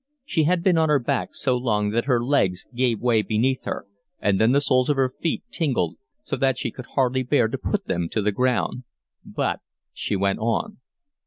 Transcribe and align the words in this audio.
She 0.25 0.45
had 0.45 0.63
been 0.63 0.79
on 0.79 0.89
her 0.89 0.97
back 0.97 1.35
so 1.35 1.55
long 1.55 1.91
that 1.91 2.05
her 2.05 2.19
legs 2.25 2.65
gave 2.73 2.99
way 2.99 3.21
beneath 3.21 3.65
her, 3.65 3.85
and 4.19 4.41
then 4.41 4.51
the 4.51 4.59
soles 4.59 4.89
of 4.89 4.95
her 4.95 5.13
feet 5.21 5.43
tingled 5.51 5.95
so 6.23 6.35
that 6.37 6.57
she 6.57 6.71
could 6.71 6.87
hardly 6.95 7.21
bear 7.21 7.47
to 7.47 7.57
put 7.59 7.85
them 7.85 8.09
to 8.09 8.23
the 8.23 8.31
ground. 8.31 8.83
But 9.23 9.59
she 9.93 10.15
went 10.15 10.39
on. 10.39 10.77